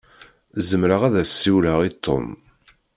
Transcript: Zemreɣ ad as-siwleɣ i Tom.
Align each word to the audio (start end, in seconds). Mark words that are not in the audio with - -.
Zemreɣ 0.69 1.01
ad 1.07 1.15
as-siwleɣ 1.23 1.79
i 1.87 1.91
Tom. 2.05 2.27